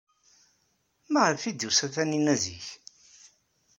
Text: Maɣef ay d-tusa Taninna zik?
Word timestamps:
Maɣef 1.11 1.41
ay 1.43 1.53
d-tusa 1.55 1.87
Taninna 1.93 2.35
zik? 2.43 2.65